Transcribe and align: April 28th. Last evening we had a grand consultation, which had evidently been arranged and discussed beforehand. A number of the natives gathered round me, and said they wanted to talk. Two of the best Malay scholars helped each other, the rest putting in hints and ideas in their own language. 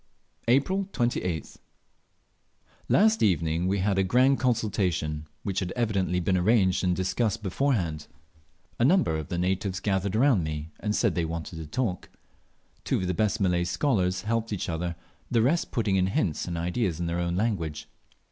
April 0.47 0.89
28th. 0.93 1.57
Last 2.89 3.21
evening 3.21 3.67
we 3.67 3.77
had 3.77 3.99
a 3.99 4.03
grand 4.03 4.39
consultation, 4.39 5.27
which 5.43 5.59
had 5.59 5.71
evidently 5.75 6.19
been 6.19 6.35
arranged 6.35 6.83
and 6.83 6.95
discussed 6.95 7.43
beforehand. 7.43 8.07
A 8.79 8.83
number 8.83 9.15
of 9.15 9.27
the 9.27 9.37
natives 9.37 9.79
gathered 9.79 10.15
round 10.15 10.43
me, 10.43 10.71
and 10.79 10.95
said 10.95 11.13
they 11.13 11.23
wanted 11.23 11.57
to 11.57 11.67
talk. 11.67 12.09
Two 12.83 12.97
of 13.01 13.05
the 13.05 13.13
best 13.13 13.39
Malay 13.39 13.63
scholars 13.63 14.23
helped 14.23 14.51
each 14.51 14.69
other, 14.69 14.95
the 15.29 15.43
rest 15.43 15.69
putting 15.69 15.97
in 15.97 16.07
hints 16.07 16.47
and 16.47 16.57
ideas 16.57 16.99
in 16.99 17.05
their 17.05 17.19
own 17.19 17.35
language. 17.35 17.87